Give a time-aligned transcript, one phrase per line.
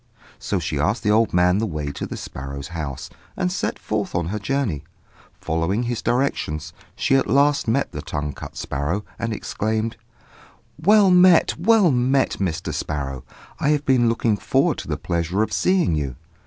[0.39, 3.07] So she asked the old man the way to the sparrows' house,
[3.37, 4.83] and set forth on her journey.
[5.39, 9.97] Following his directions, she at last met the tongue cut sparrow, and exclaimed
[10.81, 11.55] "Well met!
[11.59, 12.37] well met!
[12.39, 12.73] Mr.
[12.73, 13.23] Sparrow.
[13.59, 16.15] I have been looking forward to the pleasure of seeing you."